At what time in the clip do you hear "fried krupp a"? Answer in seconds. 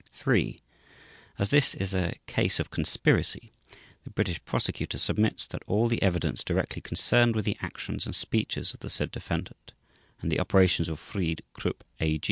10.99-12.19